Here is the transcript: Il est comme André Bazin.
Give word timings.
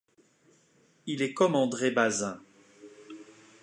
Il 1.05 1.21
est 1.21 1.35
comme 1.35 1.53
André 1.53 1.91
Bazin. 1.91 2.39